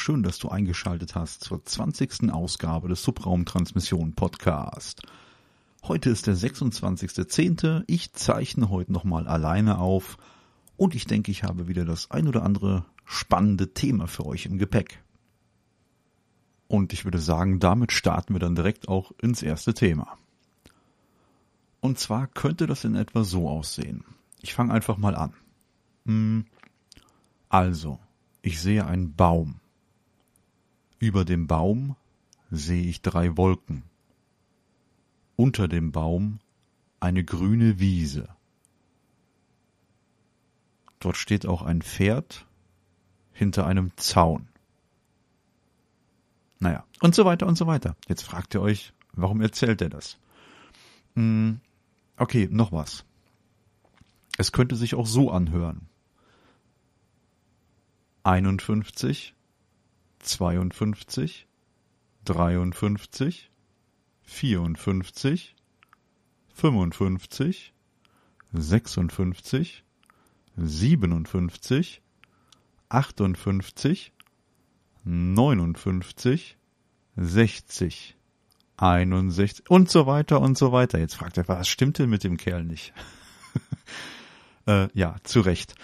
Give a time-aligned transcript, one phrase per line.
[0.00, 2.32] schön, dass du eingeschaltet hast zur 20.
[2.32, 5.02] Ausgabe des Subraumtransmission Podcast.
[5.82, 7.84] Heute ist der 26.10.
[7.86, 10.16] Ich zeichne heute nochmal alleine auf
[10.78, 14.56] und ich denke, ich habe wieder das ein oder andere spannende Thema für euch im
[14.56, 15.02] Gepäck.
[16.66, 20.16] Und ich würde sagen, damit starten wir dann direkt auch ins erste Thema.
[21.80, 24.04] Und zwar könnte das in etwa so aussehen.
[24.40, 25.34] Ich fange einfach mal an.
[26.06, 26.46] Hm,
[27.50, 27.98] also,
[28.40, 29.59] ich sehe einen Baum.
[31.00, 31.96] Über dem Baum
[32.50, 33.84] sehe ich drei Wolken.
[35.34, 36.40] Unter dem Baum
[37.00, 38.28] eine grüne Wiese.
[40.98, 42.46] Dort steht auch ein Pferd
[43.32, 44.48] hinter einem Zaun.
[46.58, 47.96] Naja, und so weiter und so weiter.
[48.06, 50.18] Jetzt fragt ihr euch, warum erzählt er das?
[51.14, 51.62] Hm,
[52.18, 53.06] okay, noch was.
[54.36, 55.88] Es könnte sich auch so anhören
[58.22, 59.34] einundfünfzig,
[60.20, 61.46] zweiundfünfzig,
[62.24, 63.50] dreiundfünfzig,
[64.22, 65.56] vierundfünfzig,
[66.54, 67.72] fünfundfünfzig,
[68.52, 69.84] sechsundfünfzig,
[70.56, 72.02] siebenundfünfzig,
[72.88, 74.12] achtundfünfzig,
[75.04, 76.58] neunundfünfzig,
[77.16, 78.16] sechzig,
[78.76, 80.98] einundsechzig und so weiter und so weiter.
[80.98, 82.92] Jetzt fragt er, was stimmt denn mit dem Kerl nicht?
[84.66, 85.74] äh, ja, zu Recht.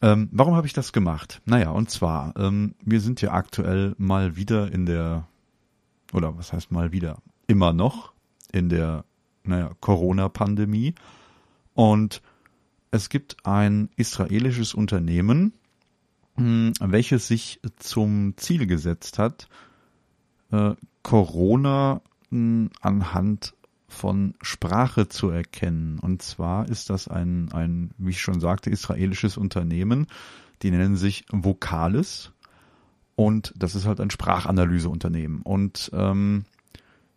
[0.00, 1.42] Ähm, warum habe ich das gemacht?
[1.44, 5.26] Naja, und zwar, ähm, wir sind ja aktuell mal wieder in der,
[6.12, 8.12] oder was heißt mal wieder, immer noch
[8.52, 9.04] in der,
[9.42, 10.94] naja, Corona-Pandemie.
[11.74, 12.22] Und
[12.90, 15.52] es gibt ein israelisches Unternehmen,
[16.36, 19.48] hm, welches sich zum Ziel gesetzt hat,
[20.52, 23.54] äh, Corona hm, anhand
[23.88, 25.98] von Sprache zu erkennen.
[25.98, 30.06] Und zwar ist das ein, ein, wie ich schon sagte, israelisches Unternehmen.
[30.62, 32.32] Die nennen sich Vocalis.
[33.16, 35.42] Und das ist halt ein Sprachanalyseunternehmen.
[35.42, 36.44] Und ähm,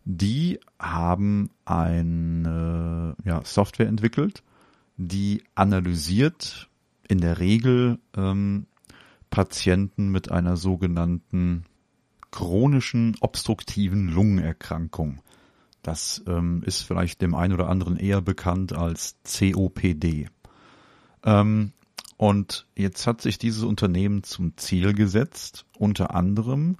[0.04, 4.42] die haben eine ja, Software entwickelt,
[4.96, 6.68] die analysiert
[7.06, 8.66] in der Regel ähm,
[9.30, 11.64] Patienten mit einer sogenannten
[12.30, 15.20] chronischen obstruktiven Lungenerkrankung.
[15.82, 20.28] Das ähm, ist vielleicht dem einen oder anderen eher bekannt als COPD.
[21.24, 21.72] Ähm,
[22.16, 26.76] und jetzt hat sich dieses Unternehmen zum Ziel gesetzt, unter anderem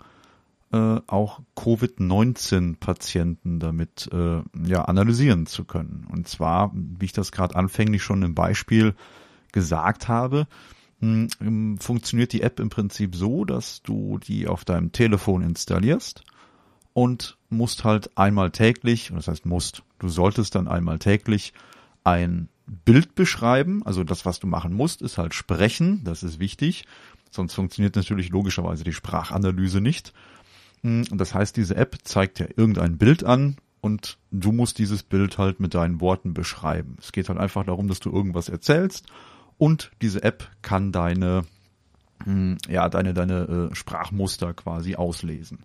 [0.72, 6.06] äh, auch Covid-19-Patienten damit äh, ja, analysieren zu können.
[6.10, 8.94] Und zwar, wie ich das gerade anfänglich schon im Beispiel
[9.50, 10.46] gesagt habe,
[11.00, 16.22] hm, funktioniert die App im Prinzip so, dass du die auf deinem Telefon installierst
[16.94, 21.52] und musst halt einmal täglich, das heißt musst, du solltest dann einmal täglich
[22.04, 23.82] ein Bild beschreiben.
[23.84, 26.84] Also das, was du machen musst, ist halt sprechen, das ist wichtig.
[27.30, 30.12] Sonst funktioniert natürlich logischerweise die Sprachanalyse nicht.
[30.82, 35.38] Hm, das heißt, diese App zeigt dir irgendein Bild an und du musst dieses Bild
[35.38, 36.96] halt mit deinen Worten beschreiben.
[37.00, 39.06] Es geht halt einfach darum, dass du irgendwas erzählst
[39.58, 41.44] und diese App kann deine,
[42.24, 45.60] hm, ja, deine, deine äh, Sprachmuster quasi auslesen.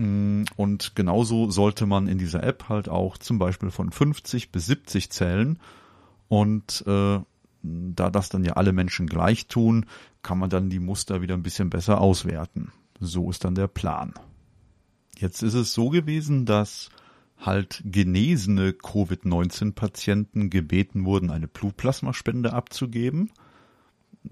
[0.00, 4.64] Mm, und genauso sollte man in dieser App halt auch zum Beispiel von 50 bis
[4.66, 5.58] 70 zählen.
[6.28, 7.20] Und äh,
[7.62, 9.84] da das dann ja alle Menschen gleich tun,
[10.22, 12.72] kann man dann die Muster wieder ein bisschen besser auswerten.
[12.98, 14.14] So ist dann der Plan.
[15.18, 16.88] Jetzt ist es so gewesen, dass
[17.36, 23.30] halt genesene Covid-19-Patienten gebeten wurden, eine Blutplasmaspende abzugeben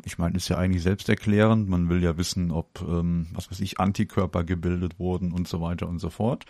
[0.04, 1.69] ich meine, ist ja eigentlich selbsterklärend.
[1.69, 5.88] Man will ja wissen, ob, ähm, was weiß ich, Antikörper gebildet wurden und so weiter
[5.88, 6.44] und so fort.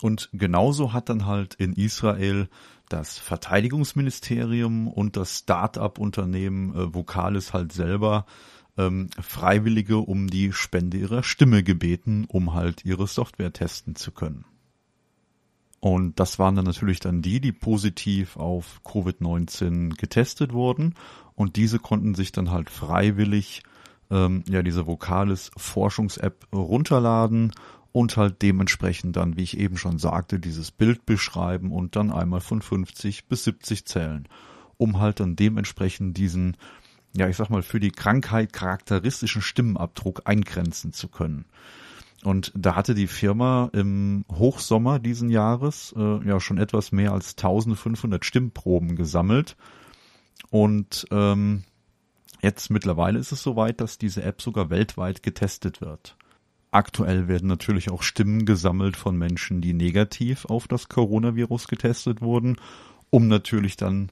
[0.00, 2.48] Und genauso hat dann halt in Israel
[2.88, 8.26] das Verteidigungsministerium und das Start-up-Unternehmen äh, Vocalis halt selber
[8.76, 14.44] ähm, Freiwillige um die Spende ihrer Stimme gebeten, um halt ihre Software testen zu können.
[15.80, 20.94] Und das waren dann natürlich dann die, die positiv auf Covid-19 getestet wurden.
[21.38, 23.62] Und diese konnten sich dann halt freiwillig
[24.10, 27.52] ähm, ja diese Vocalis Forschungs-App runterladen
[27.92, 32.40] und halt dementsprechend dann, wie ich eben schon sagte, dieses Bild beschreiben und dann einmal
[32.40, 34.28] von 50 bis 70 zählen,
[34.78, 36.56] um halt dann dementsprechend diesen,
[37.16, 41.44] ja ich sag mal, für die Krankheit charakteristischen Stimmenabdruck eingrenzen zu können.
[42.24, 47.36] Und da hatte die Firma im Hochsommer diesen Jahres äh, ja schon etwas mehr als
[47.36, 49.56] 1500 Stimmproben gesammelt.
[50.50, 51.64] Und ähm,
[52.42, 56.16] jetzt mittlerweile ist es soweit, dass diese App sogar weltweit getestet wird.
[56.70, 62.56] Aktuell werden natürlich auch Stimmen gesammelt von Menschen, die negativ auf das Coronavirus getestet wurden,
[63.10, 64.10] um natürlich dann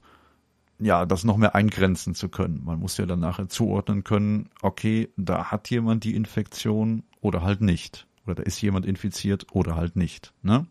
[0.79, 2.63] ja, das noch mehr eingrenzen zu können.
[2.63, 7.61] Man muss ja dann nachher zuordnen können, okay, da hat jemand die Infektion oder halt
[7.61, 8.07] nicht.
[8.25, 10.33] Oder da ist jemand infiziert oder halt nicht.
[10.43, 10.67] Ne?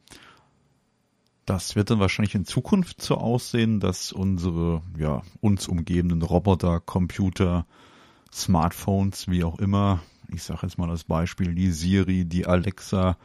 [1.46, 7.66] Das wird dann wahrscheinlich in Zukunft so aussehen, dass unsere, ja, uns umgebenden Roboter, Computer,
[8.32, 13.16] Smartphones, wie auch immer, ich sage jetzt mal als Beispiel die Siri, die Alexa,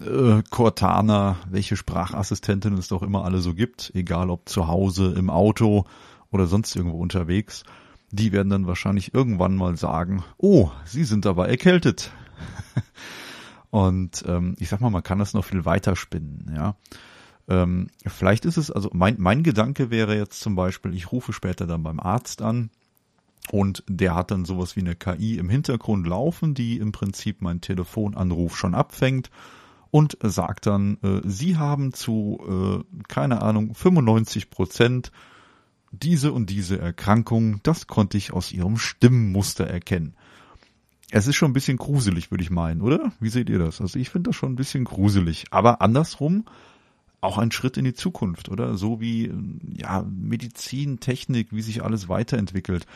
[0.00, 5.30] äh, Cortana, welche Sprachassistentin es doch immer alle so gibt, egal ob zu Hause, im
[5.30, 5.84] Auto
[6.32, 7.62] oder sonst irgendwo unterwegs,
[8.10, 12.10] die werden dann wahrscheinlich irgendwann mal sagen, oh, Sie sind aber erkältet.
[13.70, 16.74] Und ähm, ich sag mal, man kann das noch viel weiter spinnen, ja.
[17.48, 21.66] Ähm, vielleicht ist es, also mein, mein Gedanke wäre jetzt zum Beispiel, ich rufe später
[21.66, 22.70] dann beim Arzt an
[23.50, 27.60] und der hat dann sowas wie eine KI im Hintergrund laufen, die im Prinzip meinen
[27.60, 29.30] Telefonanruf schon abfängt
[29.90, 35.12] und sagt dann, äh, Sie haben zu, äh, keine Ahnung, 95 Prozent
[35.92, 40.16] diese und diese Erkrankung, das konnte ich aus Ihrem Stimmmuster erkennen.
[41.10, 43.12] Es ist schon ein bisschen gruselig, würde ich meinen, oder?
[43.20, 43.80] Wie seht ihr das?
[43.80, 45.44] Also ich finde das schon ein bisschen gruselig.
[45.50, 46.44] Aber andersrum
[47.24, 48.76] auch ein Schritt in die Zukunft, oder?
[48.76, 49.32] So wie,
[49.76, 52.86] ja, Medizin, Technik, wie sich alles weiterentwickelt.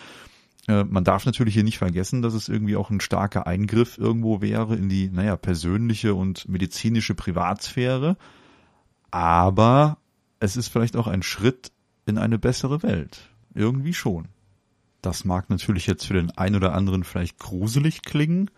[0.68, 4.40] Äh, man darf natürlich hier nicht vergessen, dass es irgendwie auch ein starker Eingriff irgendwo
[4.40, 8.16] wäre in die, naja, persönliche und medizinische Privatsphäre.
[9.10, 9.98] Aber
[10.40, 11.72] es ist vielleicht auch ein Schritt
[12.06, 13.30] in eine bessere Welt.
[13.54, 14.28] Irgendwie schon.
[15.02, 18.50] Das mag natürlich jetzt für den einen oder anderen vielleicht gruselig klingen,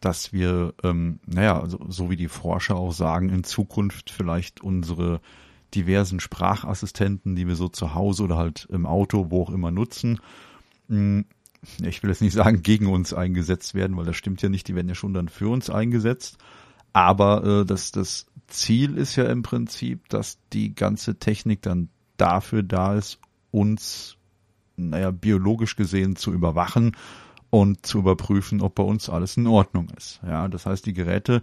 [0.00, 5.20] dass wir, ähm, naja, so, so wie die Forscher auch sagen, in Zukunft vielleicht unsere
[5.74, 10.20] diversen Sprachassistenten, die wir so zu Hause oder halt im Auto, wo auch immer nutzen,
[10.88, 11.24] mh, hm,
[11.82, 14.74] ich will jetzt nicht sagen, gegen uns eingesetzt werden, weil das stimmt ja nicht, die
[14.74, 16.38] werden ja schon dann für uns eingesetzt.
[16.92, 22.62] Aber äh, das, das Ziel ist ja im Prinzip, dass die ganze Technik dann dafür
[22.62, 23.18] da ist,
[23.50, 24.16] uns,
[24.76, 26.96] naja, biologisch gesehen zu überwachen
[27.50, 30.20] und zu überprüfen, ob bei uns alles in Ordnung ist.
[30.26, 31.42] Ja, das heißt, die Geräte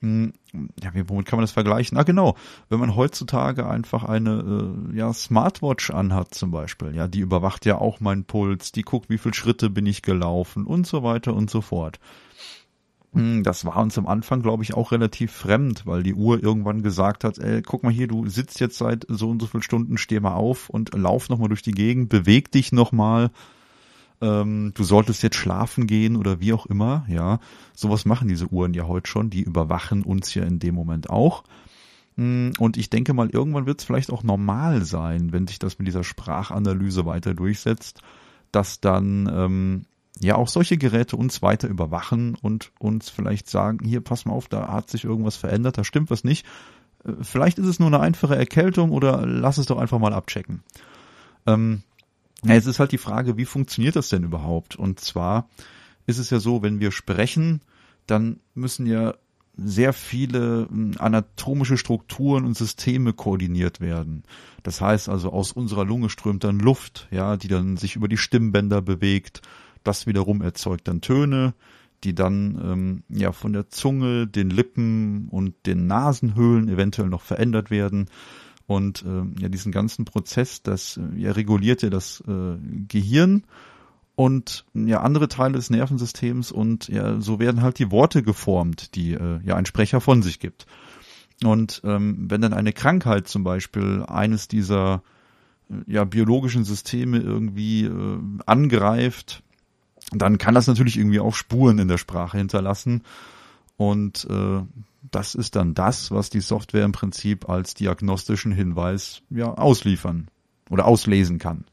[0.00, 0.32] hm,
[0.80, 1.98] ja, womit kann man das vergleichen?
[1.98, 2.36] Ah, genau.
[2.68, 7.78] Wenn man heutzutage einfach eine äh, ja, Smartwatch anhat zum Beispiel, ja, die überwacht ja
[7.78, 11.50] auch meinen Puls, die guckt, wie viele Schritte bin ich gelaufen und so weiter und
[11.50, 11.98] so fort.
[13.12, 16.82] Hm, das war uns am Anfang, glaube ich, auch relativ fremd, weil die Uhr irgendwann
[16.82, 19.98] gesagt hat, ey, guck mal hier, du sitzt jetzt seit so und so vielen Stunden,
[19.98, 23.28] steh mal auf und lauf nochmal durch die Gegend, beweg dich nochmal.
[23.28, 23.30] mal
[24.20, 27.40] ähm, du solltest jetzt schlafen gehen oder wie auch immer, ja.
[27.74, 31.44] Sowas machen diese Uhren ja heute schon, die überwachen uns ja in dem Moment auch.
[32.16, 35.78] Mm, und ich denke mal, irgendwann wird es vielleicht auch normal sein, wenn sich das
[35.78, 38.02] mit dieser Sprachanalyse weiter durchsetzt,
[38.50, 39.84] dass dann ähm,
[40.20, 44.48] ja auch solche Geräte uns weiter überwachen und uns vielleicht sagen, hier, pass mal auf,
[44.48, 46.44] da hat sich irgendwas verändert, da stimmt was nicht.
[47.04, 50.64] Äh, vielleicht ist es nur eine einfache Erkältung oder lass es doch einfach mal abchecken.
[51.46, 51.82] Ähm,
[52.44, 54.76] ja, jetzt ist halt die Frage, wie funktioniert das denn überhaupt?
[54.76, 55.48] Und zwar
[56.06, 57.62] ist es ja so, wenn wir sprechen,
[58.06, 59.14] dann müssen ja
[59.56, 64.22] sehr viele hm, anatomische Strukturen und Systeme koordiniert werden.
[64.62, 68.16] Das heißt also, aus unserer Lunge strömt dann Luft, ja, die dann sich über die
[68.16, 69.42] Stimmbänder bewegt.
[69.82, 71.54] Das wiederum erzeugt dann Töne,
[72.04, 77.70] die dann ähm, ja von der Zunge, den Lippen und den Nasenhöhlen eventuell noch verändert
[77.70, 78.06] werden.
[78.68, 83.44] Und äh, ja, diesen ganzen Prozess, das äh, ja, reguliert ja das äh, Gehirn
[84.14, 89.14] und ja andere Teile des Nervensystems und ja, so werden halt die Worte geformt, die
[89.14, 90.66] äh, ja ein Sprecher von sich gibt.
[91.42, 95.02] Und ähm, wenn dann eine Krankheit zum Beispiel eines dieser
[95.70, 99.42] äh, ja biologischen Systeme irgendwie äh, angreift,
[100.12, 103.02] dann kann das natürlich irgendwie auch Spuren in der Sprache hinterlassen.
[103.78, 104.60] Und äh,
[105.10, 110.28] das ist dann das, was die Software im Prinzip als diagnostischen Hinweis ja ausliefern
[110.70, 111.64] oder auslesen kann.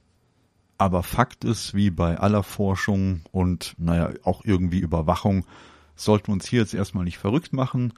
[0.78, 5.46] Aber Fakt ist, wie bei aller Forschung und naja, auch irgendwie Überwachung,
[5.96, 7.94] sollten wir uns hier jetzt erstmal nicht verrückt machen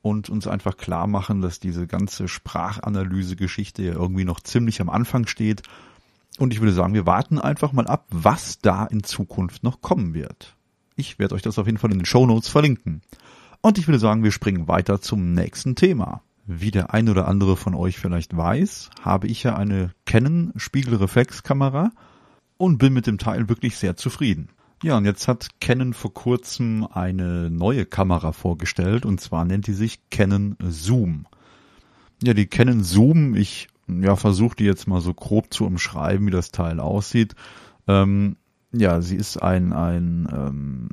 [0.00, 5.26] und uns einfach klar machen, dass diese ganze Sprachanalyse-Geschichte ja irgendwie noch ziemlich am Anfang
[5.26, 5.62] steht.
[6.38, 10.14] Und ich würde sagen, wir warten einfach mal ab, was da in Zukunft noch kommen
[10.14, 10.56] wird.
[10.96, 13.02] Ich werde euch das auf jeden Fall in den Show Notes verlinken.
[13.64, 16.20] Und ich würde sagen, wir springen weiter zum nächsten Thema.
[16.44, 21.90] Wie der ein oder andere von euch vielleicht weiß, habe ich ja eine Canon Spiegelreflexkamera
[22.58, 24.50] und bin mit dem Teil wirklich sehr zufrieden.
[24.82, 29.72] Ja, und jetzt hat Canon vor kurzem eine neue Kamera vorgestellt und zwar nennt die
[29.72, 31.24] sich Canon Zoom.
[32.22, 36.32] Ja, die Canon Zoom, ich ja, versuche die jetzt mal so grob zu umschreiben, wie
[36.32, 37.34] das Teil aussieht.
[37.88, 38.36] Ähm,
[38.72, 40.88] ja, sie ist ein, ein ähm,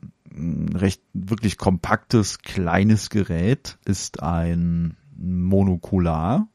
[0.73, 6.47] recht wirklich kompaktes, kleines Gerät, ist ein Monokular,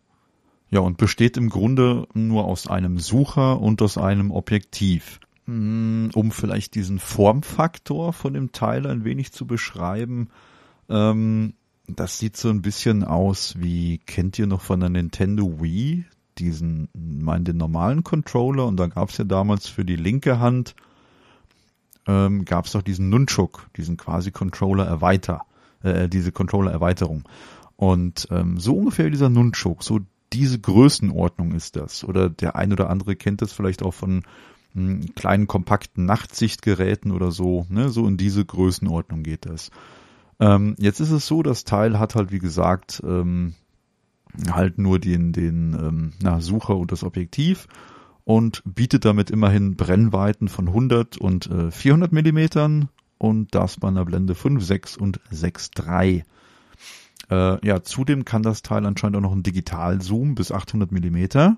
[0.71, 5.21] ja, und besteht im Grunde nur aus einem Sucher und aus einem Objektiv.
[5.47, 10.29] Hm, um vielleicht diesen Formfaktor von dem Teil ein wenig zu beschreiben,
[10.89, 11.55] ähm,
[11.89, 16.05] das sieht so ein bisschen aus wie, kennt ihr noch von der Nintendo Wii,
[16.39, 20.75] diesen, mein, den normalen Controller und da gab es ja damals für die linke Hand,
[22.07, 25.43] ähm, gab es doch diesen Nunchuk, diesen quasi Controller-Erweiter,
[25.83, 27.25] äh, diese Controller-Erweiterung.
[27.77, 30.01] Und ähm, so ungefähr dieser Nunchuk, so
[30.33, 32.05] diese Größenordnung ist das.
[32.05, 34.23] Oder der ein oder andere kennt das vielleicht auch von
[34.75, 37.67] hm, kleinen kompakten Nachtsichtgeräten oder so.
[37.69, 37.91] Ne?
[37.91, 39.71] So in diese Größenordnung geht das.
[40.39, 43.55] Ähm, jetzt ist es so, das Teil hat halt wie gesagt ähm,
[44.51, 47.69] halt nur den, den ähm, na, Sucher und das Objektiv
[48.27, 54.05] und bietet damit immerhin Brennweiten von 100 und äh, 400 Millimetern und das bei einer
[54.05, 56.25] Blende 5, 6 und 6,3.
[57.31, 61.57] Äh, ja, zudem kann das Teil anscheinend auch noch einen Digitalzoom bis 800 Millimeter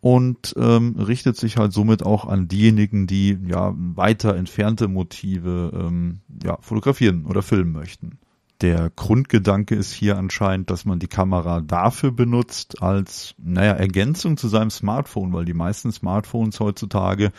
[0.00, 6.18] und ähm, richtet sich halt somit auch an diejenigen, die ja weiter entfernte Motive ähm,
[6.42, 8.18] ja, fotografieren oder filmen möchten.
[8.62, 14.48] Der Grundgedanke ist hier anscheinend, dass man die Kamera dafür benutzt als, naja, Ergänzung zu
[14.48, 17.32] seinem Smartphone, weil die meisten Smartphones heutzutage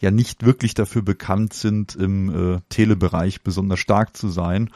[0.00, 4.70] ja nicht wirklich dafür bekannt sind, im äh, Telebereich besonders stark zu sein.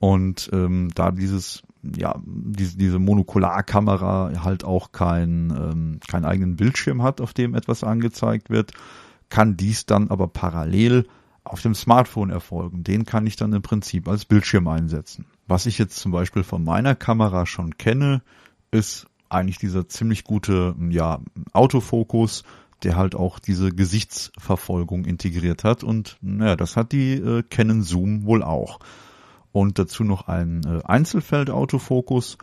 [0.00, 7.02] Und ähm, da dieses, ja, diese, diese Monokularkamera halt auch kein, ähm, keinen eigenen Bildschirm
[7.02, 8.72] hat, auf dem etwas angezeigt wird,
[9.28, 11.06] kann dies dann aber parallel
[11.48, 12.84] auf dem Smartphone erfolgen.
[12.84, 15.26] Den kann ich dann im Prinzip als Bildschirm einsetzen.
[15.46, 18.22] Was ich jetzt zum Beispiel von meiner Kamera schon kenne,
[18.70, 21.20] ist eigentlich dieser ziemlich gute ja,
[21.52, 22.44] Autofokus,
[22.82, 25.82] der halt auch diese Gesichtsverfolgung integriert hat.
[25.82, 28.78] Und naja, das hat die äh, Canon Zoom wohl auch
[29.52, 32.38] und dazu noch ein äh, Einzelfeld-Autofokus.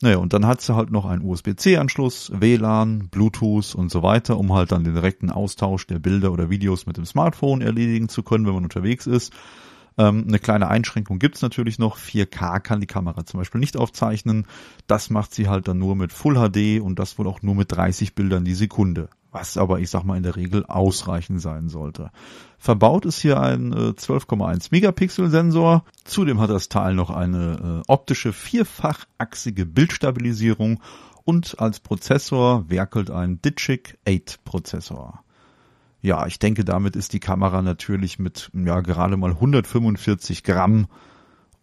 [0.00, 4.52] Naja, und dann hat sie halt noch einen USB-C-Anschluss, WLAN, Bluetooth und so weiter, um
[4.52, 8.46] halt dann den direkten Austausch der Bilder oder Videos mit dem Smartphone erledigen zu können,
[8.46, 9.32] wenn man unterwegs ist.
[9.98, 11.98] Ähm, eine kleine Einschränkung gibt's natürlich noch.
[11.98, 14.46] 4K kann die Kamera zum Beispiel nicht aufzeichnen.
[14.86, 17.72] Das macht sie halt dann nur mit Full HD und das wohl auch nur mit
[17.72, 22.10] 30 Bildern die Sekunde was aber ich sag mal in der Regel ausreichend sein sollte.
[22.58, 25.84] Verbaut ist hier ein äh, 12,1 Megapixel Sensor.
[26.04, 30.80] Zudem hat das Teil noch eine äh, optische vierfachachsige Bildstabilisierung
[31.24, 35.22] und als Prozessor werkelt ein Digic 8 Prozessor.
[36.00, 40.86] Ja, ich denke, damit ist die Kamera natürlich mit ja gerade mal 145 Gramm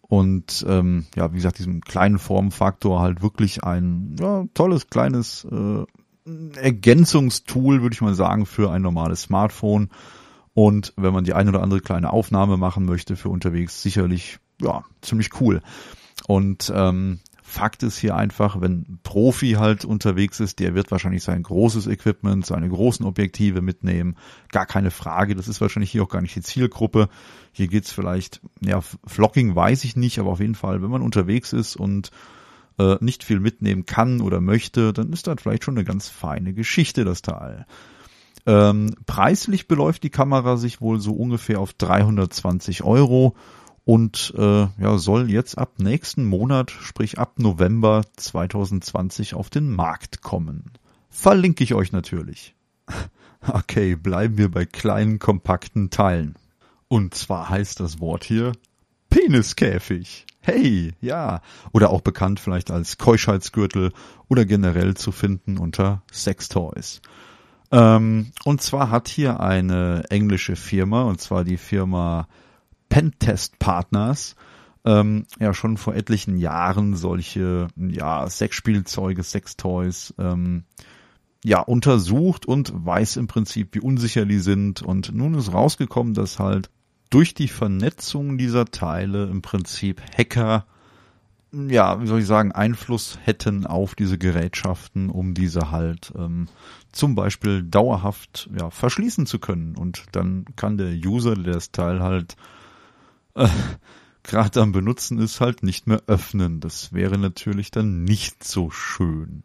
[0.02, 5.84] und ähm, ja, wie gesagt, diesem kleinen Formfaktor halt wirklich ein ja, tolles kleines äh,
[6.56, 9.90] Ergänzungstool, würde ich mal sagen, für ein normales Smartphone.
[10.54, 14.84] Und wenn man die eine oder andere kleine Aufnahme machen möchte für unterwegs, sicherlich ja
[15.02, 15.60] ziemlich cool.
[16.26, 21.22] Und ähm, Fakt ist hier einfach, wenn ein Profi halt unterwegs ist, der wird wahrscheinlich
[21.22, 24.16] sein großes Equipment, seine großen Objektive mitnehmen.
[24.50, 25.36] Gar keine Frage.
[25.36, 27.08] Das ist wahrscheinlich hier auch gar nicht die Zielgruppe.
[27.52, 31.52] Hier geht's vielleicht, ja, Vlogging weiß ich nicht, aber auf jeden Fall, wenn man unterwegs
[31.52, 32.10] ist und
[32.78, 36.52] äh, nicht viel mitnehmen kann oder möchte, dann ist das vielleicht schon eine ganz feine
[36.54, 37.66] Geschichte, das Teil.
[38.46, 43.34] Ähm, preislich beläuft die Kamera sich wohl so ungefähr auf 320 Euro
[43.84, 50.22] und äh, ja, soll jetzt ab nächsten Monat, sprich ab November 2020 auf den Markt
[50.22, 50.72] kommen.
[51.08, 52.54] Verlinke ich euch natürlich.
[53.48, 56.34] Okay, bleiben wir bei kleinen, kompakten Teilen.
[56.88, 58.52] Und zwar heißt das Wort hier
[59.08, 60.26] Peniskäfig.
[60.46, 61.40] Hey, ja.
[61.72, 63.92] Oder auch bekannt vielleicht als Keuschheitsgürtel
[64.28, 67.02] oder generell zu finden unter Sextoys.
[67.72, 72.28] Ähm, und zwar hat hier eine englische Firma, und zwar die Firma
[72.88, 74.36] Pentest Partners,
[74.84, 80.62] ähm, ja schon vor etlichen Jahren solche ja Sexspielzeuge, Sextoys ähm,
[81.44, 84.80] ja untersucht und weiß im Prinzip, wie unsicher die sind.
[84.82, 86.70] Und nun ist rausgekommen, dass halt
[87.10, 90.66] durch die Vernetzung dieser Teile im Prinzip Hacker,
[91.52, 96.48] ja, wie soll ich sagen, Einfluss hätten auf diese Gerätschaften, um diese halt ähm,
[96.92, 99.76] zum Beispiel dauerhaft ja, verschließen zu können.
[99.76, 102.36] Und dann kann der User, der das Teil halt
[103.34, 103.48] äh,
[104.22, 106.60] gerade am Benutzen ist, halt nicht mehr öffnen.
[106.60, 109.44] Das wäre natürlich dann nicht so schön.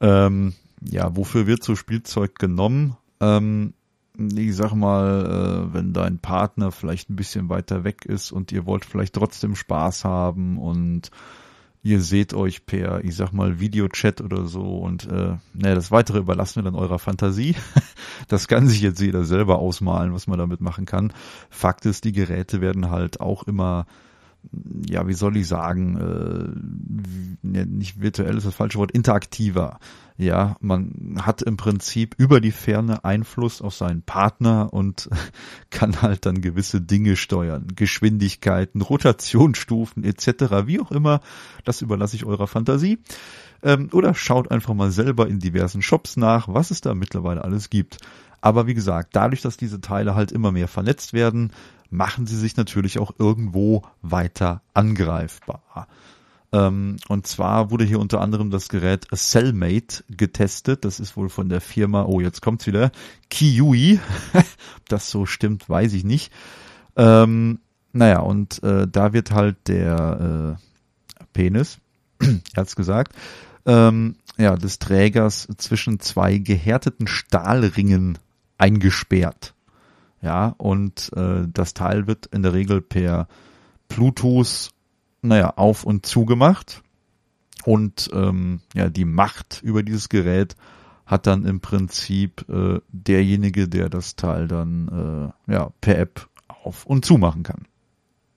[0.00, 2.96] Ähm, ja, wofür wird so Spielzeug genommen?
[3.20, 3.74] Ähm,
[4.18, 8.66] ich sag mal, äh, wenn dein Partner vielleicht ein bisschen weiter weg ist und ihr
[8.66, 11.10] wollt vielleicht trotzdem Spaß haben und
[11.82, 16.18] ihr seht euch per, ich sag mal, Videochat oder so und äh, naja, das Weitere
[16.18, 17.56] überlassen wir dann eurer Fantasie.
[18.28, 21.12] das kann sich jetzt jeder selber ausmalen, was man damit machen kann.
[21.50, 23.86] Fakt ist, die Geräte werden halt auch immer
[24.88, 25.96] ja, wie soll ich sagen,
[27.42, 29.78] äh, nicht virtuell ist das falsche Wort, interaktiver.
[30.18, 35.08] Ja, man hat im Prinzip über die Ferne Einfluss auf seinen Partner und
[35.70, 37.66] kann halt dann gewisse Dinge steuern.
[37.74, 40.66] Geschwindigkeiten, Rotationsstufen etc.
[40.66, 41.20] Wie auch immer,
[41.64, 42.98] das überlasse ich eurer Fantasie.
[43.62, 47.70] Ähm, oder schaut einfach mal selber in diversen Shops nach, was es da mittlerweile alles
[47.70, 47.98] gibt.
[48.40, 51.52] Aber wie gesagt, dadurch, dass diese Teile halt immer mehr vernetzt werden,
[51.92, 55.88] machen sie sich natürlich auch irgendwo weiter angreifbar.
[56.52, 60.84] Ähm, und zwar wurde hier unter anderem das Gerät Cellmate getestet.
[60.84, 62.90] Das ist wohl von der Firma, oh, jetzt kommt's wieder,
[63.30, 64.00] Kiwi.
[64.88, 66.32] das so stimmt, weiß ich nicht.
[66.96, 67.60] Ähm,
[67.92, 71.78] naja, und äh, da wird halt der äh, Penis,
[72.20, 73.14] er hat's gesagt,
[73.66, 78.18] ähm, ja, des Trägers zwischen zwei gehärteten Stahlringen
[78.56, 79.54] eingesperrt.
[80.22, 83.26] Ja, und äh, das Teil wird in der Regel per
[83.88, 84.70] Bluetooth,
[85.20, 86.82] naja, auf und zugemacht.
[87.64, 90.56] Und ähm, ja, die Macht über dieses Gerät
[91.06, 96.86] hat dann im Prinzip äh, derjenige, der das Teil dann äh, ja, per App auf
[96.86, 97.66] und zumachen kann.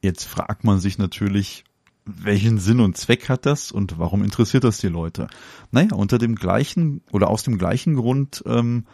[0.02, 1.64] Jetzt fragt man sich natürlich,
[2.06, 5.28] welchen Sinn und Zweck hat das und warum interessiert das die Leute?
[5.72, 8.86] Naja, unter dem gleichen oder aus dem gleichen Grund ähm,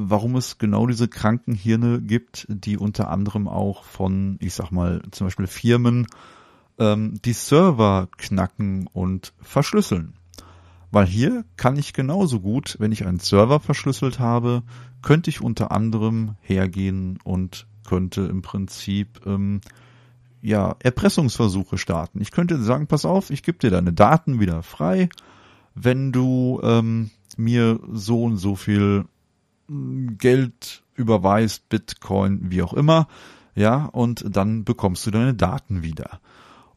[0.00, 5.02] warum es genau diese kranken Hirne gibt, die unter anderem auch von, ich sag mal,
[5.10, 6.06] zum Beispiel Firmen
[6.78, 10.14] ähm, die Server knacken und verschlüsseln.
[10.92, 14.62] Weil hier kann ich genauso gut, wenn ich einen Server verschlüsselt habe,
[15.02, 19.60] könnte ich unter anderem hergehen und könnte im Prinzip ähm,
[20.40, 22.20] ja Erpressungsversuche starten.
[22.20, 25.08] Ich könnte sagen, pass auf, ich gebe dir deine Daten wieder frei,
[25.74, 29.04] wenn du ähm, mir so und so viel
[29.68, 33.08] Geld überweist, Bitcoin, wie auch immer,
[33.54, 36.20] ja, und dann bekommst du deine Daten wieder.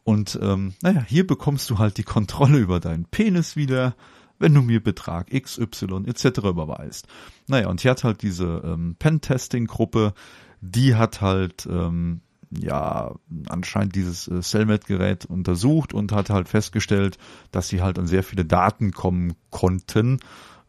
[0.04, 3.94] Und ähm, naja, hier bekommst du halt die Kontrolle über deinen Penis wieder,
[4.38, 6.38] wenn du mir Betrag XY etc.
[6.38, 7.06] überweist.
[7.46, 10.12] Naja, und hier hat halt diese ähm, Pentesting-Gruppe,
[10.60, 13.14] die hat halt ähm, ja
[13.48, 17.16] anscheinend dieses äh, Cellmet-Gerät untersucht und hat halt festgestellt,
[17.52, 20.18] dass sie halt an sehr viele Daten kommen konnten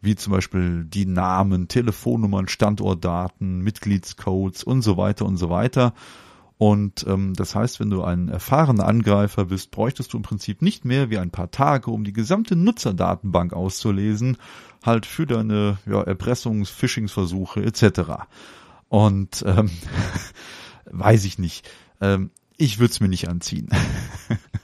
[0.04, 5.94] wie zum Beispiel die Namen, Telefonnummern, Standortdaten, Mitgliedscodes und so weiter und so weiter.
[6.58, 10.86] Und ähm, das heißt, wenn du ein erfahrener Angreifer bist, bräuchtest du im Prinzip nicht
[10.86, 14.38] mehr wie ein paar Tage, um die gesamte Nutzerdatenbank auszulesen,
[14.84, 18.28] halt für deine ja, Erpressungs-, Phishing-Versuche etc.
[18.88, 19.70] Und ähm,
[20.86, 21.70] weiß ich nicht.
[22.02, 23.70] Ähm, ich würde es mir nicht anziehen.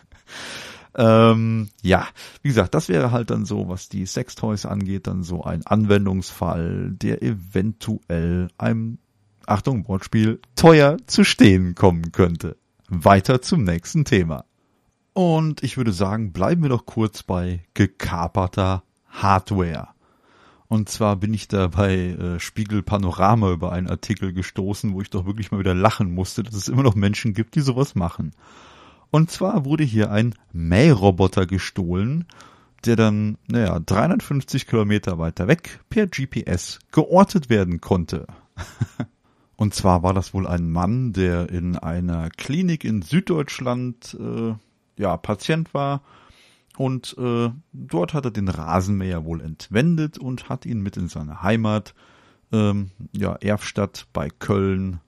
[0.99, 2.05] Ähm, ja,
[2.41, 6.91] wie gesagt, das wäre halt dann so, was die Sextoys angeht, dann so ein Anwendungsfall,
[6.91, 8.97] der eventuell einem,
[9.45, 12.57] Achtung, Wortspiel, teuer zu stehen kommen könnte.
[12.89, 14.43] Weiter zum nächsten Thema.
[15.13, 19.88] Und ich würde sagen, bleiben wir doch kurz bei gekaperter Hardware.
[20.67, 25.09] Und zwar bin ich da bei äh, Spiegel Panorama über einen Artikel gestoßen, wo ich
[25.09, 28.33] doch wirklich mal wieder lachen musste, dass es immer noch Menschen gibt, die sowas machen.
[29.12, 32.26] Und zwar wurde hier ein Mähroboter gestohlen,
[32.86, 38.28] der dann, naja, 350 Kilometer weiter weg per GPS geortet werden konnte.
[39.56, 44.54] Und zwar war das wohl ein Mann, der in einer Klinik in Süddeutschland äh,
[44.95, 46.02] ja Patient war
[46.80, 51.43] und äh, dort hat er den Rasenmäher wohl entwendet und hat ihn mit in seine
[51.43, 51.93] Heimat,
[52.54, 55.02] ähm, ja Erfstadt bei Köln,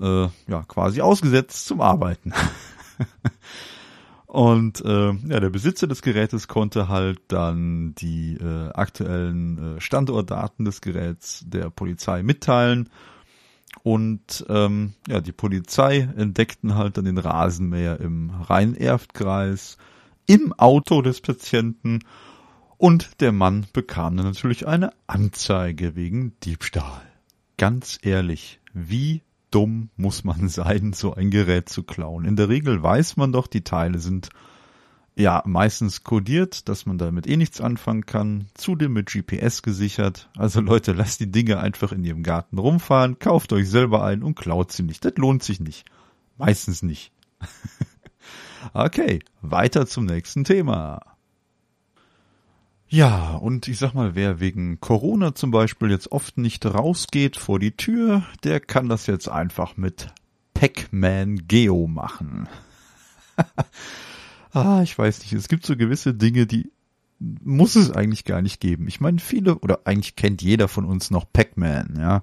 [0.00, 2.32] äh, ja quasi ausgesetzt zum Arbeiten.
[4.26, 10.64] Und äh, ja, der Besitzer des Gerätes konnte halt dann die äh, aktuellen äh, Standortdaten
[10.64, 12.88] des Geräts der Polizei mitteilen.
[13.84, 19.78] Und ähm, ja, die Polizei entdeckten halt dann den Rasenmäher im Rhein-Erft-Kreis
[20.26, 22.00] im Auto des Patienten
[22.76, 27.02] und der Mann bekam dann natürlich eine Anzeige wegen Diebstahl.
[27.56, 29.22] Ganz ehrlich, wie
[29.54, 32.24] dumm muss man sein, so ein Gerät zu klauen?
[32.24, 34.30] In der Regel weiß man doch, die Teile sind
[35.16, 40.28] ja meistens kodiert, dass man damit eh nichts anfangen kann, zudem mit GPS gesichert.
[40.36, 44.34] Also Leute, lasst die Dinge einfach in ihrem Garten rumfahren, kauft euch selber ein und
[44.34, 45.04] klaut sie nicht.
[45.04, 45.84] Das lohnt sich nicht.
[46.36, 47.12] Meistens nicht.
[48.74, 51.13] okay, weiter zum nächsten Thema.
[52.94, 57.58] Ja, und ich sag mal, wer wegen Corona zum Beispiel jetzt oft nicht rausgeht vor
[57.58, 60.12] die Tür, der kann das jetzt einfach mit
[60.54, 62.48] Pac-Man Geo machen.
[64.52, 66.70] ah, ich weiß nicht, es gibt so gewisse Dinge, die
[67.18, 68.86] muss es eigentlich gar nicht geben.
[68.86, 72.22] Ich meine, viele oder eigentlich kennt jeder von uns noch Pac-Man, ja.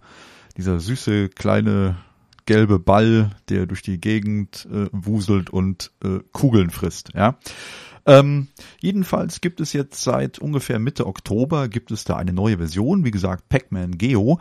[0.56, 1.98] Dieser süße kleine
[2.46, 7.38] gelbe Ball, der durch die Gegend äh, wuselt und äh, Kugeln frisst, ja.
[8.06, 8.48] Ähm,
[8.80, 13.12] jedenfalls gibt es jetzt seit ungefähr Mitte Oktober gibt es da eine neue Version, wie
[13.12, 14.40] gesagt Pac-Man Geo.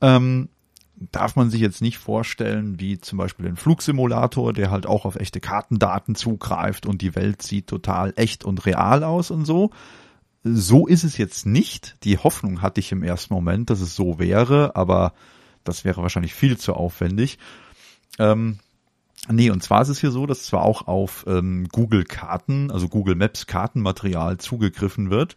[0.00, 0.48] Ähm,
[0.96, 5.16] darf man sich jetzt nicht vorstellen, wie zum Beispiel ein Flugsimulator, der halt auch auf
[5.16, 9.70] echte Kartendaten zugreift und die Welt sieht total echt und real aus und so.
[10.42, 11.96] So ist es jetzt nicht.
[12.04, 15.12] Die Hoffnung hatte ich im ersten Moment, dass es so wäre, aber
[15.64, 17.38] das wäre wahrscheinlich viel zu aufwendig.
[18.18, 18.58] Ähm,
[19.30, 22.88] nee, und zwar ist es hier so, dass zwar auch auf ähm, Google Karten, also
[22.88, 25.36] Google Maps Kartenmaterial zugegriffen wird,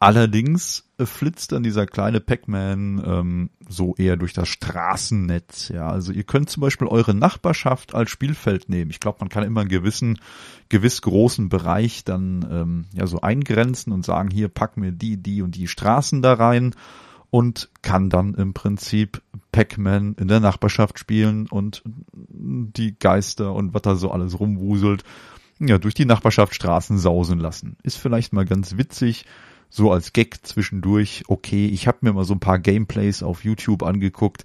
[0.00, 5.70] Allerdings äh, flitzt dann dieser kleine Pac-Man ähm, so eher durch das Straßennetz.
[5.70, 8.92] Ja, also ihr könnt zum Beispiel eure Nachbarschaft als Spielfeld nehmen.
[8.92, 10.20] Ich glaube, man kann immer einen gewissen,
[10.68, 15.42] gewiss großen Bereich dann ähm, ja so eingrenzen und sagen, hier pack mir die, die
[15.42, 16.74] und die Straßen da rein
[17.30, 23.82] und kann dann im Prinzip Pac-Man in der Nachbarschaft spielen und die Geister und was
[23.82, 25.04] da so alles rumwuselt,
[25.60, 27.76] ja, durch die Nachbarschaft Straßen sausen lassen.
[27.82, 29.26] Ist vielleicht mal ganz witzig
[29.70, 33.82] so als Gag zwischendurch, okay, ich habe mir mal so ein paar Gameplays auf YouTube
[33.82, 34.44] angeguckt.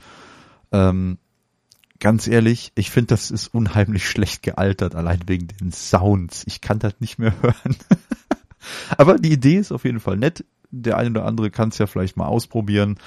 [0.71, 1.17] Ähm,
[1.99, 6.43] ganz ehrlich, ich finde, das ist unheimlich schlecht gealtert, allein wegen den Sounds.
[6.47, 7.77] Ich kann das nicht mehr hören.
[8.97, 10.45] Aber die Idee ist auf jeden Fall nett.
[10.75, 12.97] Der eine oder andere kann es ja vielleicht mal ausprobieren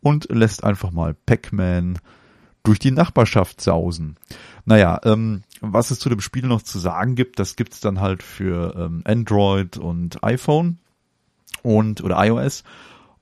[0.00, 1.98] und lässt einfach mal Pac-Man
[2.62, 4.16] durch die Nachbarschaft sausen.
[4.64, 8.22] Naja, ähm, was es zu dem Spiel noch zu sagen gibt, das gibt's dann halt
[8.22, 10.78] für ähm, Android und iPhone
[11.62, 12.64] und oder iOS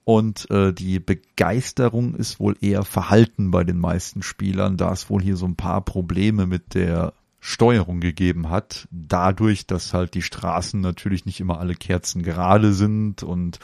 [0.04, 5.22] und äh, die Begeisterung ist wohl eher verhalten bei den meisten Spielern, da es wohl
[5.22, 7.14] hier so ein paar Probleme mit der
[7.46, 13.22] Steuerung gegeben hat, dadurch, dass halt die Straßen natürlich nicht immer alle Kerzen gerade sind
[13.22, 13.58] und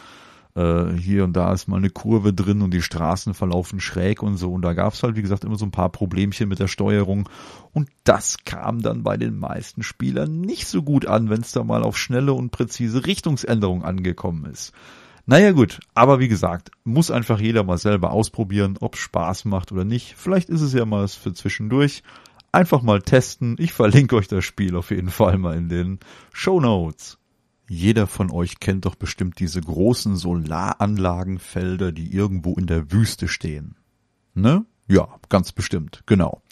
[0.55, 4.37] äh, hier und da ist mal eine Kurve drin und die Straßen verlaufen schräg und
[4.37, 4.53] so.
[4.53, 7.31] Und da gab es halt, wie gesagt, immer so ein paar Problemchen mit der Steuerung.
[7.73, 11.65] Und das kam dann bei den meisten Spielern nicht so gut an, wenn es da
[11.65, 14.75] mal auf schnelle und präzise Richtungsänderung angekommen ist.
[15.25, 19.85] Naja gut, aber wie gesagt, muss einfach jeder mal selber ausprobieren, ob Spaß macht oder
[19.85, 20.17] nicht.
[20.19, 22.03] Vielleicht ist es ja mal für zwischendurch.
[22.53, 23.55] Einfach mal testen.
[23.59, 26.01] Ich verlinke euch das Spiel auf jeden Fall mal in den
[26.33, 27.17] Show Notes.
[27.69, 33.77] Jeder von euch kennt doch bestimmt diese großen Solaranlagenfelder, die irgendwo in der Wüste stehen.
[34.35, 34.65] Ne?
[34.89, 36.43] Ja, ganz bestimmt, genau.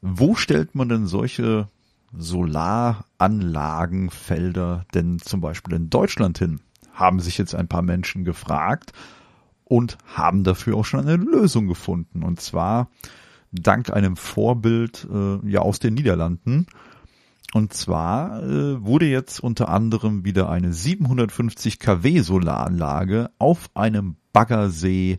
[0.00, 1.66] Wo stellt man denn solche
[2.16, 6.60] Solaranlagenfelder denn zum Beispiel in Deutschland hin?
[6.92, 8.92] Haben sich jetzt ein paar Menschen gefragt
[9.64, 12.22] und haben dafür auch schon eine Lösung gefunden.
[12.22, 12.88] Und zwar
[13.52, 16.66] dank einem Vorbild äh, ja aus den Niederlanden.
[17.52, 25.16] Und zwar äh, wurde jetzt unter anderem wieder eine 750 kW Solaranlage auf einem Baggersee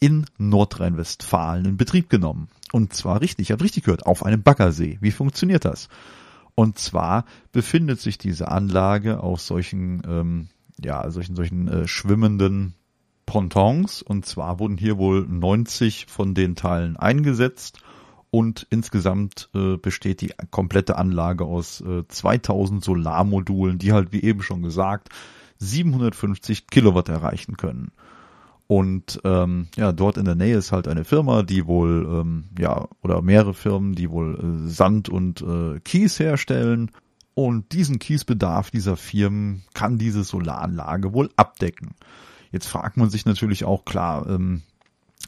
[0.00, 2.48] in Nordrhein-Westfalen in Betrieb genommen.
[2.72, 4.98] Und zwar richtig, ich habe richtig gehört, auf einem Baggersee.
[5.00, 5.88] Wie funktioniert das?
[6.54, 10.48] Und zwar befindet sich diese Anlage auf solchen, ähm,
[10.82, 12.74] ja, solchen, solchen äh, schwimmenden
[13.26, 14.02] Pontons.
[14.02, 17.80] Und zwar wurden hier wohl 90 von den Teilen eingesetzt
[18.30, 24.42] und insgesamt äh, besteht die komplette Anlage aus äh, 2000 Solarmodulen, die halt wie eben
[24.42, 25.08] schon gesagt
[25.58, 27.92] 750 Kilowatt erreichen können.
[28.66, 32.88] Und ähm, ja, dort in der Nähe ist halt eine Firma, die wohl, ähm, ja,
[33.02, 36.90] oder mehrere Firmen, die wohl äh, Sand und äh, Kies herstellen.
[37.34, 41.94] Und diesen Kiesbedarf dieser Firmen kann diese Solaranlage wohl abdecken.
[42.56, 44.62] Jetzt fragt man sich natürlich auch klar, ähm,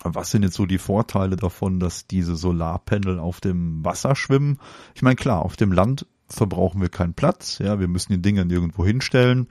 [0.03, 4.59] was sind jetzt so die Vorteile davon, dass diese Solarpanel auf dem Wasser schwimmen?
[4.95, 8.47] Ich meine, klar, auf dem Land verbrauchen wir keinen Platz, ja, wir müssen die Dinger
[8.47, 9.49] nirgendwo hinstellen.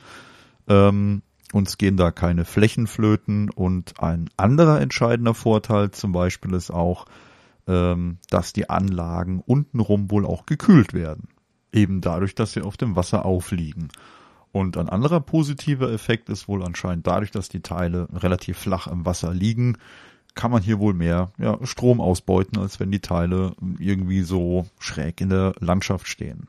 [0.68, 1.22] Ähm,
[1.54, 7.06] uns gehen da keine Flächen flöten und ein anderer entscheidender Vorteil zum Beispiel ist auch,
[7.68, 11.28] ähm, dass die Anlagen untenrum wohl auch gekühlt werden.
[11.72, 13.90] Eben dadurch, dass sie auf dem Wasser aufliegen.
[14.52, 19.06] Und ein anderer positiver Effekt ist wohl anscheinend dadurch, dass die Teile relativ flach im
[19.06, 19.78] Wasser liegen,
[20.36, 25.20] kann man hier wohl mehr ja, Strom ausbeuten, als wenn die Teile irgendwie so schräg
[25.20, 26.48] in der Landschaft stehen.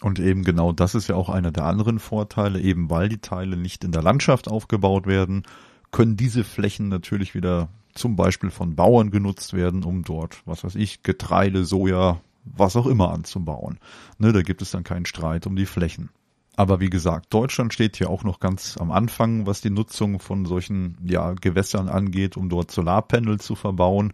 [0.00, 3.56] Und eben genau das ist ja auch einer der anderen Vorteile, eben weil die Teile
[3.56, 5.44] nicht in der Landschaft aufgebaut werden,
[5.92, 10.74] können diese Flächen natürlich wieder zum Beispiel von Bauern genutzt werden, um dort, was weiß
[10.74, 13.78] ich, Getreide, Soja, was auch immer anzubauen.
[14.18, 16.10] Ne, da gibt es dann keinen Streit um die Flächen.
[16.56, 20.46] Aber wie gesagt, Deutschland steht hier auch noch ganz am Anfang, was die Nutzung von
[20.46, 24.12] solchen ja, Gewässern angeht, um dort Solarpanel zu verbauen.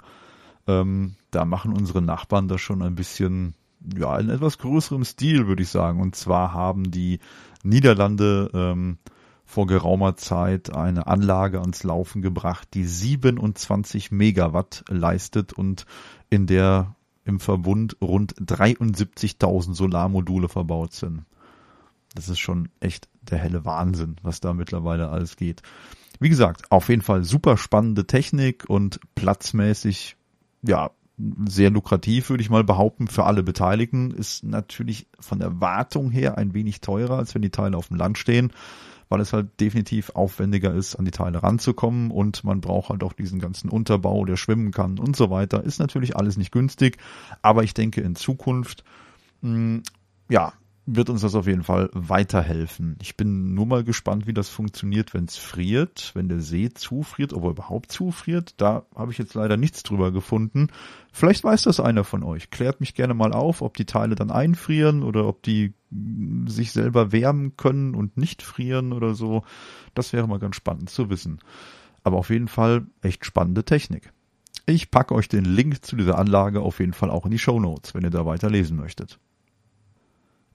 [0.66, 3.54] Ähm, da machen unsere Nachbarn das schon ein bisschen
[3.96, 6.00] ja, in etwas größerem Stil, würde ich sagen.
[6.00, 7.18] Und zwar haben die
[7.62, 8.98] Niederlande ähm,
[9.44, 15.86] vor geraumer Zeit eine Anlage ans Laufen gebracht, die 27 Megawatt leistet und
[16.30, 21.24] in der im Verbund rund 73.000 Solarmodule verbaut sind.
[22.14, 25.62] Das ist schon echt der helle Wahnsinn, was da mittlerweile alles geht.
[26.18, 30.16] Wie gesagt, auf jeden Fall super spannende Technik und platzmäßig,
[30.62, 30.90] ja,
[31.46, 34.10] sehr lukrativ, würde ich mal behaupten, für alle Beteiligten.
[34.10, 37.96] Ist natürlich von der Wartung her ein wenig teurer, als wenn die Teile auf dem
[37.96, 38.52] Land stehen,
[39.08, 43.12] weil es halt definitiv aufwendiger ist, an die Teile ranzukommen und man braucht halt auch
[43.12, 45.62] diesen ganzen Unterbau, der schwimmen kann und so weiter.
[45.62, 46.98] Ist natürlich alles nicht günstig,
[47.42, 48.84] aber ich denke in Zukunft,
[49.42, 49.82] mh, hm,
[50.28, 50.52] ja,
[50.96, 52.96] wird uns das auf jeden Fall weiterhelfen.
[53.00, 57.32] Ich bin nur mal gespannt, wie das funktioniert, wenn es friert, wenn der See zufriert,
[57.32, 58.54] ob er überhaupt zufriert.
[58.56, 60.68] Da habe ich jetzt leider nichts drüber gefunden.
[61.12, 62.50] Vielleicht weiß das einer von euch.
[62.50, 65.74] Klärt mich gerne mal auf, ob die Teile dann einfrieren oder ob die
[66.46, 69.42] sich selber wärmen können und nicht frieren oder so.
[69.94, 71.40] Das wäre mal ganz spannend zu wissen.
[72.02, 74.12] Aber auf jeden Fall echt spannende Technik.
[74.66, 77.60] Ich packe euch den Link zu dieser Anlage auf jeden Fall auch in die Show
[77.60, 79.18] Notes, wenn ihr da weiter lesen möchtet.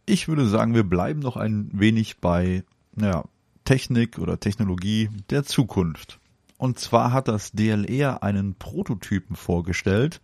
[0.05, 2.63] Ich würde sagen, wir bleiben noch ein wenig bei
[2.93, 3.25] naja,
[3.63, 6.19] Technik oder Technologie der Zukunft.
[6.57, 10.21] Und zwar hat das DLR einen Prototypen vorgestellt,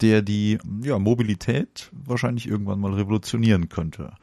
[0.00, 4.14] der die ja, Mobilität wahrscheinlich irgendwann mal revolutionieren könnte.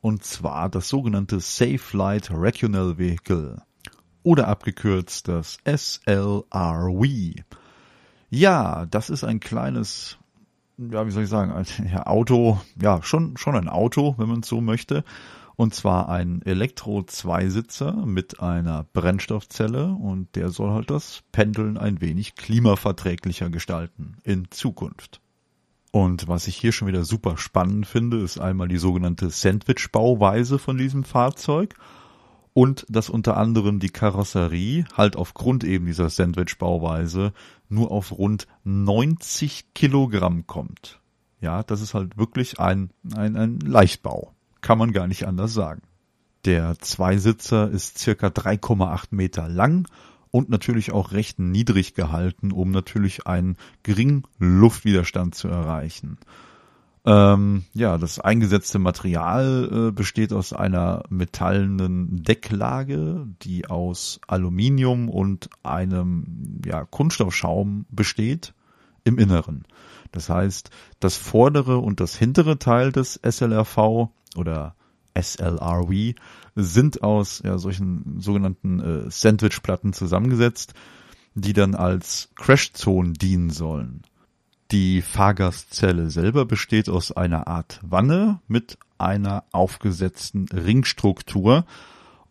[0.00, 3.62] Und zwar das sogenannte Safe Light Regional Vehicle
[4.22, 7.44] oder abgekürzt das SLRV.
[8.30, 10.18] Ja, das ist ein kleines
[10.78, 14.40] ja, wie soll ich sagen, ein ja, Auto, ja, schon, schon ein Auto, wenn man
[14.40, 15.04] es so möchte.
[15.56, 22.36] Und zwar ein Elektro-Zweisitzer mit einer Brennstoffzelle und der soll halt das Pendeln ein wenig
[22.36, 25.20] klimaverträglicher gestalten in Zukunft.
[25.90, 30.78] Und was ich hier schon wieder super spannend finde, ist einmal die sogenannte Sandwich-Bauweise von
[30.78, 31.74] diesem Fahrzeug
[32.52, 37.32] und dass unter anderem die Karosserie halt aufgrund eben dieser Sandwich-Bauweise
[37.68, 41.00] nur auf rund 90 Kilogramm kommt.
[41.40, 44.32] Ja, das ist halt wirklich ein, ein, ein Leichtbau.
[44.60, 45.82] Kann man gar nicht anders sagen.
[46.44, 49.88] Der Zweisitzer ist circa 3,8 Meter lang
[50.30, 56.18] und natürlich auch recht niedrig gehalten, um natürlich einen geringen Luftwiderstand zu erreichen.
[57.08, 65.48] Ähm, ja, das eingesetzte Material äh, besteht aus einer metallenen Decklage, die aus Aluminium und
[65.62, 68.52] einem ja, Kunststoffschaum besteht
[69.04, 69.64] im Inneren.
[70.12, 70.68] Das heißt,
[71.00, 74.74] das vordere und das hintere Teil des SLRV oder
[75.18, 76.14] SLRV
[76.56, 80.74] sind aus ja, solchen sogenannten äh, Sandwichplatten zusammengesetzt,
[81.34, 84.02] die dann als Crashzonen dienen sollen.
[84.70, 91.64] Die Fahrgastzelle selber besteht aus einer Art Wanne mit einer aufgesetzten Ringstruktur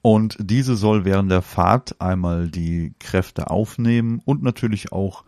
[0.03, 5.23] und diese soll während der Fahrt einmal die Kräfte aufnehmen und natürlich auch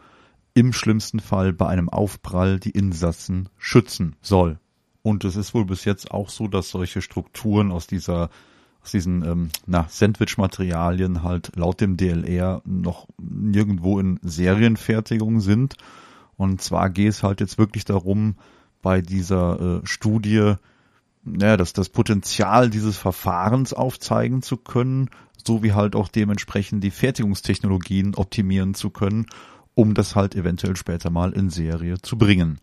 [0.53, 4.59] im schlimmsten Fall bei einem Aufprall die Insassen schützen soll.
[5.01, 8.29] Und es ist wohl bis jetzt auch so, dass solche Strukturen aus dieser
[8.83, 9.49] aus diesen ähm,
[9.87, 15.75] Sandwich-Materialien halt laut dem DLR noch nirgendwo in Serienfertigung sind
[16.39, 18.35] und zwar geht es halt jetzt wirklich darum,
[18.81, 20.53] bei dieser äh, Studie,
[21.25, 25.09] ja, dass das Potenzial dieses Verfahrens aufzeigen zu können,
[25.45, 29.25] sowie halt auch dementsprechend die Fertigungstechnologien optimieren zu können,
[29.75, 32.59] um das halt eventuell später mal in Serie zu bringen.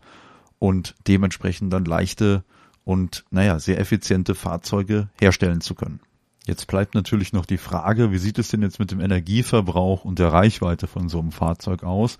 [0.57, 2.43] Und dementsprechend dann leichte
[2.83, 5.99] und, naja, sehr effiziente Fahrzeuge herstellen zu können.
[6.47, 10.17] Jetzt bleibt natürlich noch die Frage, wie sieht es denn jetzt mit dem Energieverbrauch und
[10.17, 12.17] der Reichweite von so einem Fahrzeug aus?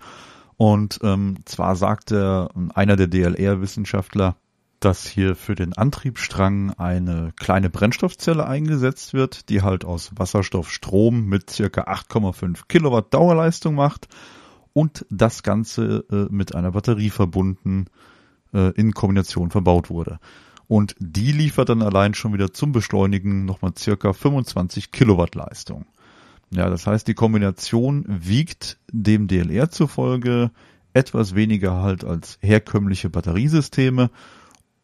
[0.58, 4.34] Und ähm, zwar sagte einer der DLR-Wissenschaftler,
[4.80, 11.48] dass hier für den Antriebsstrang eine kleine Brennstoffzelle eingesetzt wird, die halt aus Wasserstoffstrom mit
[11.50, 14.08] circa 8,5 Kilowatt Dauerleistung macht
[14.72, 17.86] und das Ganze äh, mit einer Batterie verbunden
[18.52, 20.18] äh, in Kombination verbaut wurde.
[20.66, 25.86] Und die liefert dann allein schon wieder zum Beschleunigen nochmal circa 25 Kilowatt Leistung.
[26.50, 30.50] Ja, das heißt, die Kombination wiegt dem DLR zufolge
[30.94, 34.10] etwas weniger halt als herkömmliche Batteriesysteme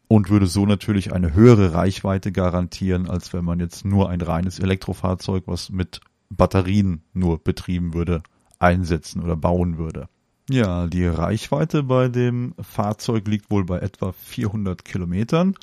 [0.07, 4.59] und würde so natürlich eine höhere Reichweite garantieren, als wenn man jetzt nur ein reines
[4.59, 8.21] Elektrofahrzeug, was mit Batterien nur betrieben würde,
[8.59, 10.07] einsetzen oder bauen würde.
[10.49, 15.55] Ja, die Reichweite bei dem Fahrzeug liegt wohl bei etwa 400 Kilometern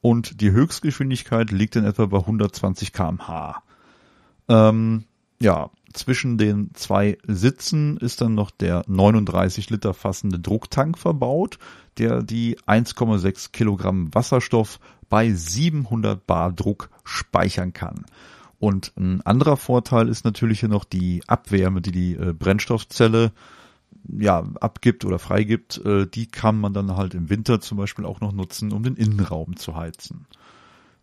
[0.00, 3.62] und die Höchstgeschwindigkeit liegt in etwa bei 120 kmh.
[4.48, 5.04] Ähm,
[5.40, 11.58] ja, zwischen den zwei Sitzen ist dann noch der 39 Liter fassende Drucktank verbaut,
[11.98, 18.04] der die 1,6 Kilogramm Wasserstoff bei 700 Bar Druck speichern kann.
[18.58, 23.32] Und ein anderer Vorteil ist natürlich hier noch die Abwärme, die die äh, Brennstoffzelle
[24.18, 28.20] ja, abgibt oder freigibt, äh, die kann man dann halt im Winter zum Beispiel auch
[28.20, 30.26] noch nutzen, um den Innenraum zu heizen.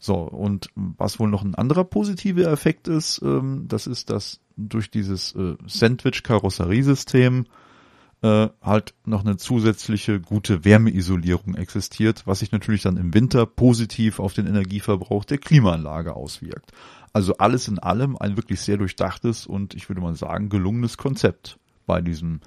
[0.03, 4.89] So, und was wohl noch ein anderer positiver Effekt ist, ähm, das ist, dass durch
[4.89, 7.45] dieses äh, Sandwich-Karosseriesystem
[8.23, 14.19] äh, halt noch eine zusätzliche gute Wärmeisolierung existiert, was sich natürlich dann im Winter positiv
[14.19, 16.71] auf den Energieverbrauch der Klimaanlage auswirkt.
[17.13, 21.59] Also alles in allem ein wirklich sehr durchdachtes und ich würde mal sagen gelungenes Konzept
[21.85, 22.39] bei diesem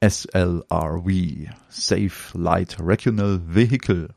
[0.00, 1.08] SLRV,
[1.68, 4.14] Safe Light Regional Vehicle.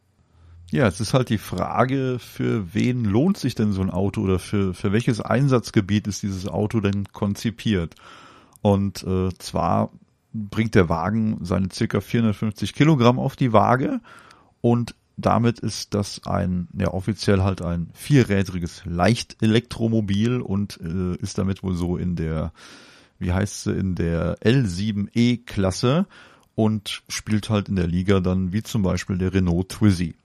[0.75, 4.39] Ja, es ist halt die Frage, für wen lohnt sich denn so ein Auto oder
[4.39, 7.95] für, für welches Einsatzgebiet ist dieses Auto denn konzipiert?
[8.61, 9.91] Und äh, zwar
[10.33, 14.01] bringt der Wagen seine circa 450 Kilogramm auf die Waage
[14.59, 21.63] und damit ist das ein, ja offiziell halt ein vierrädriges Leichtelektromobil und äh, ist damit
[21.63, 22.51] wohl so in der
[23.17, 26.05] wie heißt sie, in der L7E-Klasse
[26.53, 30.15] und spielt halt in der Liga dann wie zum Beispiel der Renault Twizy.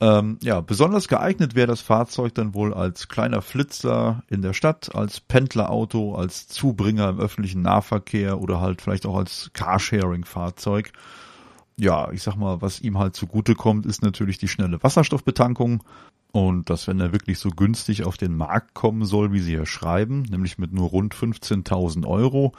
[0.00, 4.94] Ähm, ja, besonders geeignet wäre das Fahrzeug dann wohl als kleiner Flitzer in der Stadt,
[4.94, 10.92] als Pendlerauto, als Zubringer im öffentlichen Nahverkehr oder halt vielleicht auch als Carsharing-Fahrzeug.
[11.76, 15.82] Ja, ich sag mal, was ihm halt zugutekommt, ist natürlich die schnelle Wasserstoffbetankung.
[16.30, 19.66] Und dass wenn er wirklich so günstig auf den Markt kommen soll, wie sie ja
[19.66, 22.52] schreiben, nämlich mit nur rund 15.000 Euro,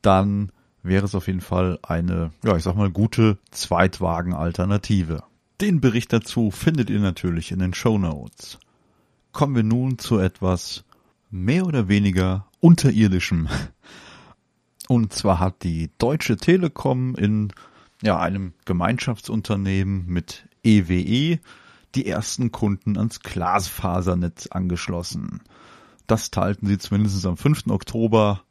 [0.00, 5.24] dann wäre es auf jeden Fall eine, ja, ich sag mal, gute Zweitwagen-Alternative.
[5.60, 8.58] Den Bericht dazu findet ihr natürlich in den Show Notes.
[9.32, 10.84] Kommen wir nun zu etwas
[11.30, 13.46] mehr oder weniger unterirdischem.
[14.88, 17.52] Und zwar hat die Deutsche Telekom in
[18.02, 21.38] ja, einem Gemeinschaftsunternehmen mit EWE
[21.94, 25.42] die ersten Kunden ans Glasfasernetz angeschlossen.
[26.06, 27.66] Das teilten sie zumindest am 5.
[27.66, 28.44] Oktober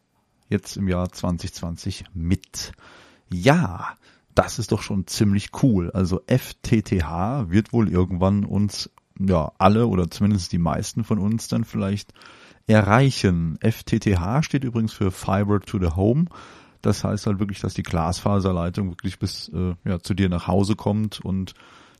[0.47, 2.71] jetzt im Jahr 2020 mit.
[3.31, 3.97] Ja,
[4.39, 5.91] das ist doch schon ziemlich cool.
[5.91, 11.65] Also FTTH wird wohl irgendwann uns, ja, alle oder zumindest die meisten von uns dann
[11.65, 12.13] vielleicht
[12.67, 13.59] erreichen.
[13.59, 16.27] FTTH steht übrigens für Fiber to the Home.
[16.81, 20.77] Das heißt halt wirklich, dass die Glasfaserleitung wirklich bis äh, ja, zu dir nach Hause
[20.77, 21.53] kommt und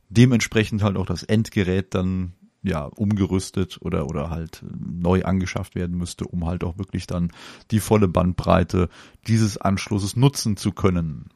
[0.08, 6.24] dementsprechend halt auch das Endgerät dann ja umgerüstet oder oder halt neu angeschafft werden müsste,
[6.24, 7.32] um halt auch wirklich dann
[7.70, 8.88] die volle Bandbreite
[9.26, 11.28] dieses Anschlusses nutzen zu können.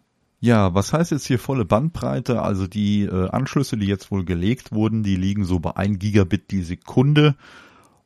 [0.44, 2.42] Ja, was heißt jetzt hier volle Bandbreite?
[2.42, 6.50] Also die äh, Anschlüsse, die jetzt wohl gelegt wurden, die liegen so bei 1 Gigabit
[6.50, 7.34] die Sekunde.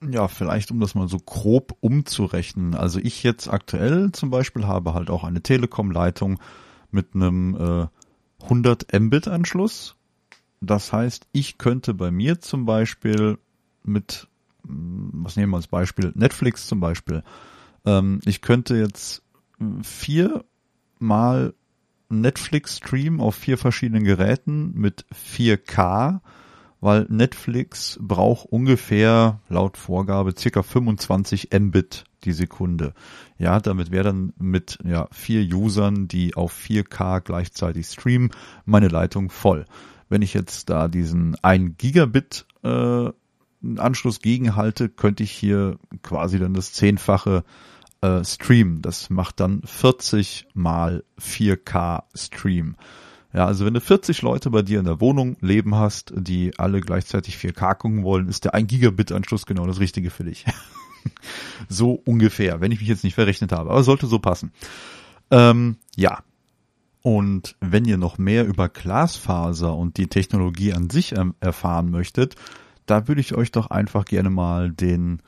[0.09, 2.75] Ja, vielleicht um das mal so grob umzurechnen.
[2.77, 6.39] Also ich jetzt aktuell zum Beispiel habe halt auch eine Telekom-Leitung
[6.93, 9.97] mit einem äh, 100 Mbit Anschluss
[10.61, 13.39] das heißt, ich könnte bei mir zum Beispiel
[13.85, 14.29] mit,
[14.67, 17.23] hm, was nehmen wir als Beispiel, Netflix zum Beispiel,
[17.85, 19.23] ähm, ich könnte jetzt
[19.83, 21.58] viermal Netflix
[22.11, 26.21] streamen auf vier verschiedenen Geräten mit 4K,
[26.81, 32.95] weil Netflix braucht ungefähr laut Vorgabe circa 25 Mbit die Sekunde.
[33.39, 38.31] Ja, damit wäre dann mit ja, vier Usern, die auf 4K gleichzeitig streamen,
[38.65, 39.65] meine Leitung voll.
[40.09, 43.11] Wenn ich jetzt da diesen 1 Gigabit äh,
[43.77, 47.45] Anschluss gegenhalte, könnte ich hier quasi dann das zehnfache
[48.01, 48.83] äh, Stream.
[48.83, 52.77] Das macht dann 40 mal 4K Stream.
[53.33, 56.81] Ja, also wenn du 40 Leute bei dir in der Wohnung leben hast, die alle
[56.81, 60.47] gleichzeitig 4K gucken wollen, ist der 1 Gigabit Anschluss genau das Richtige für dich.
[61.69, 64.53] so ungefähr, wenn ich mich jetzt nicht verrechnet habe, aber sollte so passen.
[65.31, 66.23] Ähm, ja,
[67.03, 72.35] und wenn ihr noch mehr über Glasfaser und die Technologie an sich erfahren möchtet,
[72.87, 75.21] da würde ich euch doch einfach gerne mal den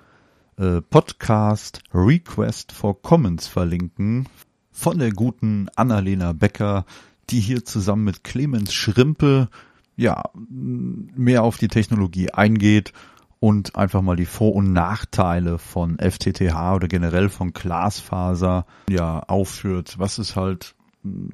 [0.57, 4.29] äh, Podcast Request for Comments verlinken
[4.71, 6.85] von der guten Annalena Becker,
[7.31, 9.49] die hier zusammen mit Clemens Schrimpe
[9.97, 12.93] ja mehr auf die Technologie eingeht
[13.39, 19.99] und einfach mal die Vor- und Nachteile von FTTH oder generell von Glasfaser ja aufführt.
[19.99, 20.75] Was ist halt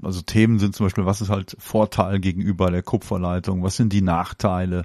[0.03, 4.03] also Themen sind zum Beispiel, was ist halt Vorteil gegenüber der Kupferleitung, was sind die
[4.03, 4.85] Nachteile,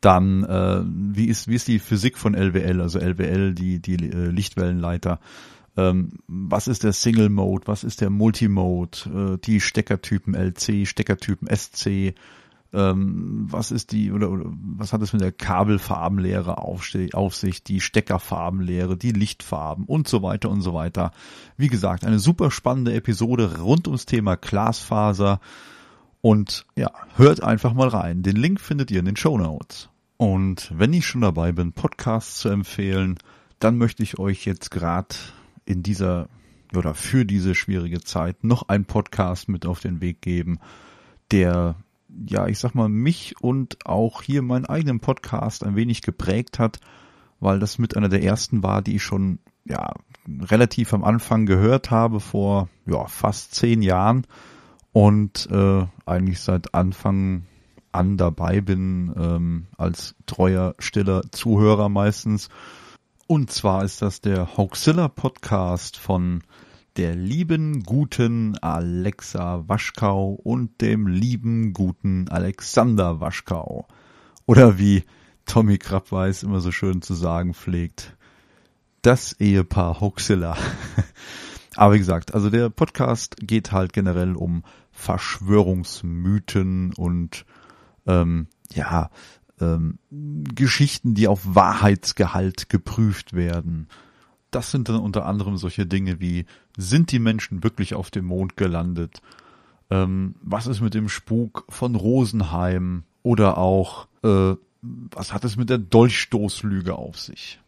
[0.00, 4.30] dann äh, wie ist wie ist die Physik von LWL, also LWL die die äh,
[4.30, 5.20] Lichtwellenleiter,
[5.76, 11.48] ähm, was ist der Single Mode, was ist der Multimode, äh, die Steckertypen LC, Steckertypen
[11.54, 12.14] SC,
[12.72, 17.62] ähm, was ist die oder, oder was hat es mit der Kabelfarbenlehre auf, auf sich,
[17.62, 21.12] die Steckerfarbenlehre, die Lichtfarben und so weiter und so weiter.
[21.56, 25.40] Wie gesagt, eine super spannende Episode rund ums Thema Glasfaser
[26.20, 28.22] und ja, hört einfach mal rein.
[28.22, 29.88] Den Link findet ihr in den Show Notes.
[30.16, 33.18] Und wenn ich schon dabei bin, Podcasts zu empfehlen,
[33.60, 35.14] dann möchte ich euch jetzt gerade
[35.64, 36.28] in dieser
[36.74, 40.58] oder für diese schwierige Zeit noch einen Podcast mit auf den Weg geben,
[41.30, 41.76] der
[42.26, 46.80] ja, ich sag mal, mich und auch hier meinen eigenen Podcast ein wenig geprägt hat,
[47.40, 49.92] weil das mit einer der ersten war, die ich schon, ja,
[50.26, 54.26] relativ am Anfang gehört habe, vor, ja, fast zehn Jahren
[54.92, 57.44] und äh, eigentlich seit Anfang
[57.92, 62.48] an dabei bin, ähm, als treuer, stiller Zuhörer meistens.
[63.26, 66.42] Und zwar ist das der Hoaxilla Podcast von
[66.96, 73.86] der lieben, guten Alexa Waschkau und dem lieben, guten Alexander Waschkau.
[74.46, 75.04] Oder wie
[75.44, 78.16] Tommy Krabweis immer so schön zu sagen pflegt,
[79.02, 80.56] das Ehepaar Hoxilla.
[81.76, 84.64] Aber wie gesagt, also der Podcast geht halt generell um
[84.98, 87.46] Verschwörungsmythen und
[88.06, 89.10] ähm, ja,
[89.60, 93.86] ähm, Geschichten, die auf Wahrheitsgehalt geprüft werden.
[94.50, 96.46] Das sind dann unter anderem solche Dinge wie,
[96.76, 99.22] sind die Menschen wirklich auf dem Mond gelandet?
[99.88, 103.04] Ähm, was ist mit dem Spuk von Rosenheim?
[103.22, 107.60] Oder auch, äh, was hat es mit der Dolchstoßlüge auf sich?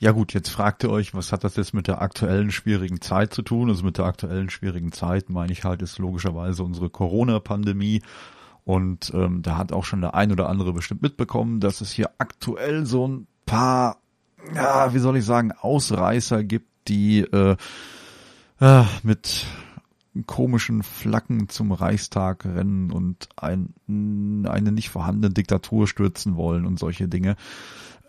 [0.00, 3.32] Ja gut, jetzt fragt ihr euch, was hat das jetzt mit der aktuellen schwierigen Zeit
[3.32, 3.70] zu tun?
[3.70, 8.02] Also mit der aktuellen schwierigen Zeit meine ich halt ist logischerweise unsere Corona-Pandemie.
[8.64, 12.10] Und ähm, da hat auch schon der ein oder andere bestimmt mitbekommen, dass es hier
[12.18, 13.98] aktuell so ein paar
[14.54, 17.56] ja, wie soll ich sagen, Ausreißer gibt, die äh,
[18.60, 19.46] äh, mit
[20.26, 23.74] komischen Flaggen zum Reichstag rennen und ein,
[24.48, 27.36] eine nicht vorhandene Diktatur stürzen wollen und solche Dinge.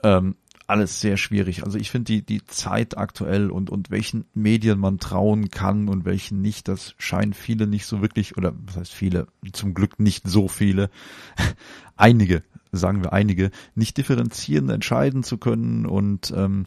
[0.03, 0.35] Ähm,
[0.67, 1.63] alles sehr schwierig.
[1.63, 6.05] Also ich finde die, die Zeit aktuell und, und welchen Medien man trauen kann und
[6.05, 10.27] welchen nicht, das scheinen viele nicht so wirklich, oder was heißt viele, zum Glück nicht
[10.27, 10.89] so viele,
[11.95, 15.85] einige sagen wir einige, nicht differenzieren, entscheiden zu können.
[15.85, 16.63] Und ähm,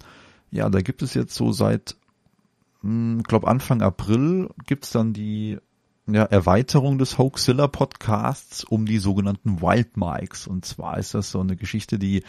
[0.50, 1.96] ja, da gibt es jetzt so seit,
[2.82, 5.58] hm, glaube Anfang April gibt's dann die
[6.06, 10.46] ja, Erweiterung des Hoaxilla Podcasts um die sogenannten Wild Mikes.
[10.46, 12.24] Und zwar ist das so eine Geschichte, die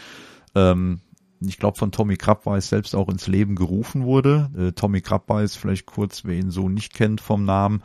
[0.55, 1.01] ähm,
[1.41, 4.49] ich glaube von Tommy Krabweis selbst auch ins Leben gerufen wurde.
[4.57, 7.83] Äh, Tommy Krabweis, vielleicht kurz, wer ihn so nicht kennt vom Namen,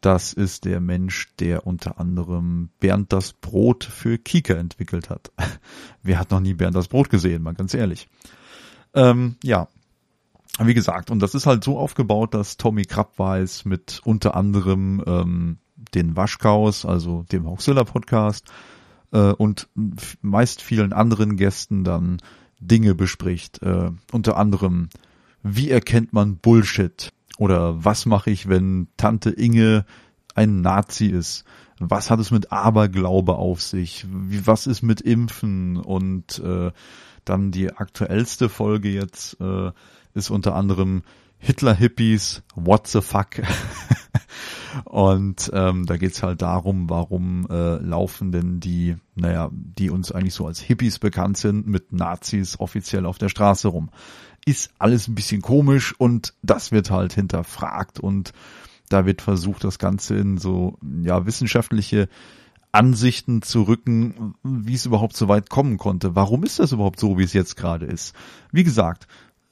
[0.00, 5.32] das ist der Mensch, der unter anderem Bernd das Brot für Kika entwickelt hat.
[6.02, 8.08] Wer hat noch nie Bernd das Brot gesehen, mal ganz ehrlich.
[8.94, 9.66] Ähm, ja,
[10.60, 15.58] wie gesagt, und das ist halt so aufgebaut, dass Tommy Krabweis mit unter anderem ähm,
[15.94, 18.46] den Waschkaus, also dem Hoaxilla Podcast
[19.12, 19.68] äh, und
[20.22, 22.18] meist vielen anderen Gästen dann
[22.60, 23.62] Dinge bespricht.
[23.62, 24.88] Äh, unter anderem,
[25.42, 27.12] wie erkennt man Bullshit?
[27.38, 29.84] Oder was mache ich, wenn Tante Inge
[30.34, 31.44] ein Nazi ist?
[31.78, 34.06] Was hat es mit Aberglaube auf sich?
[34.10, 35.76] Wie, was ist mit Impfen?
[35.76, 36.72] Und äh,
[37.24, 39.70] dann die aktuellste Folge jetzt äh,
[40.14, 41.02] ist unter anderem
[41.38, 43.28] Hitler-Hippies, what the fuck?
[44.84, 50.34] Und ähm, da geht's halt darum, warum äh, laufen denn die, naja, die uns eigentlich
[50.34, 53.90] so als Hippies bekannt sind, mit Nazis offiziell auf der Straße rum
[54.48, 58.32] ist alles ein bisschen komisch und das wird halt hinterfragt und
[58.88, 62.08] da wird versucht, das Ganze in so, ja, wissenschaftliche
[62.72, 66.14] Ansichten zu rücken, wie es überhaupt so weit kommen konnte.
[66.14, 68.14] Warum ist das überhaupt so, wie es jetzt gerade ist?
[68.50, 69.06] Wie gesagt,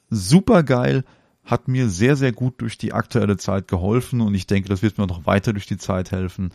[0.09, 1.03] super geil,
[1.47, 4.97] hat mir sehr, sehr gut durch die aktuelle Zeit geholfen und ich denke, das wird
[4.97, 6.53] mir noch weiter durch die Zeit helfen,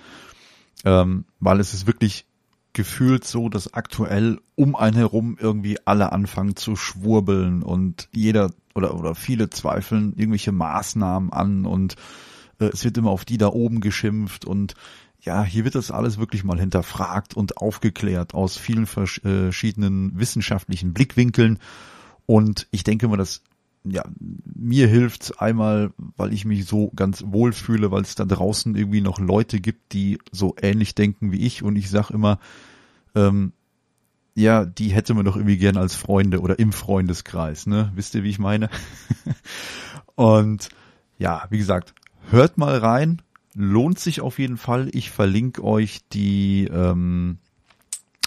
[0.85, 2.27] ähm, weil es ist wirklich
[2.75, 8.95] gefühlt so, dass aktuell um einen herum irgendwie alle anfangen zu schwurbeln und jeder oder,
[8.95, 11.97] oder viele zweifeln irgendwelche Maßnahmen an und
[12.61, 14.75] äh, es wird immer auf die da oben geschimpft und
[15.21, 21.61] ja, hier wird das alles wirklich mal hinterfragt und aufgeklärt aus vielen verschiedenen wissenschaftlichen Blickwinkeln
[22.27, 23.43] und ich denke mal, dass
[23.85, 28.77] ja, mir hilft's einmal, weil ich mich so ganz wohl fühle, weil es da draußen
[28.77, 32.39] irgendwie noch Leute gibt, die so ähnlich denken wie ich und ich sag immer,
[33.15, 33.53] ähm,
[34.35, 37.93] ja, die hätte man doch irgendwie gern als Freunde oder im Freundeskreis, ne?
[37.95, 38.71] Wisst ihr, wie ich meine?
[40.15, 40.69] und
[41.19, 41.95] ja, wie gesagt,
[42.31, 43.21] hört mal rein,
[43.55, 44.89] lohnt sich auf jeden Fall.
[44.93, 47.39] Ich verlinke euch die, ähm,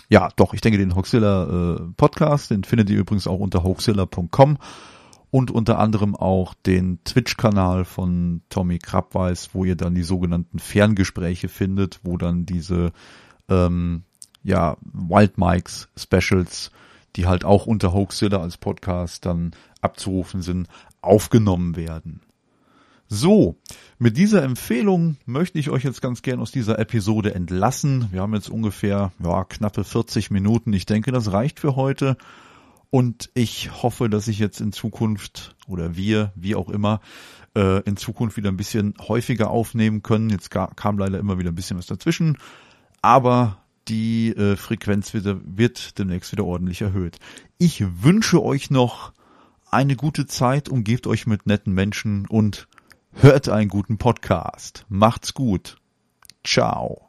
[0.09, 4.57] ja, doch, ich denke den Hoaxilla äh, Podcast, den findet ihr übrigens auch unter hoaxilla.com
[5.31, 11.49] und unter anderem auch den Twitch-Kanal von Tommy Krabweis, wo ihr dann die sogenannten Ferngespräche
[11.49, 12.91] findet, wo dann diese
[13.49, 14.03] ähm,
[14.43, 16.71] ja Wild Mikes Specials,
[17.15, 19.51] die halt auch unter Hoaxilla als Podcast dann
[19.81, 20.67] abzurufen sind,
[21.01, 22.21] aufgenommen werden.
[23.07, 23.55] So,
[23.99, 28.07] mit dieser Empfehlung möchte ich euch jetzt ganz gern aus dieser Episode entlassen.
[28.11, 30.73] Wir haben jetzt ungefähr ja, knappe 40 Minuten.
[30.73, 32.17] Ich denke, das reicht für heute.
[32.95, 37.01] Und ich hoffe, dass ich jetzt in Zukunft oder wir, wie auch immer,
[37.53, 40.29] äh, in Zukunft wieder ein bisschen häufiger aufnehmen können.
[40.29, 42.37] Jetzt kam leider immer wieder ein bisschen was dazwischen.
[43.01, 43.57] Aber
[43.89, 47.19] die äh, Frequenz wird, wird demnächst wieder ordentlich erhöht.
[47.57, 49.11] Ich wünsche euch noch
[49.69, 52.69] eine gute Zeit, umgebt euch mit netten Menschen und
[53.11, 54.85] hört einen guten Podcast.
[54.87, 55.75] Macht's gut.
[56.45, 57.04] Ciao.